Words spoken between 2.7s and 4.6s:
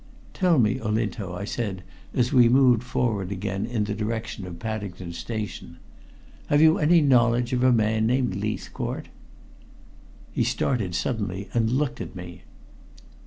forward again in the direction of